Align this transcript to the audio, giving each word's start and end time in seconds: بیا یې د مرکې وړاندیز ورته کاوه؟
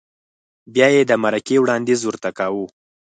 بیا 0.73 0.87
یې 0.95 1.01
د 1.07 1.11
مرکې 1.23 1.55
وړاندیز 1.61 2.01
ورته 2.03 2.29
کاوه؟ 2.37 2.65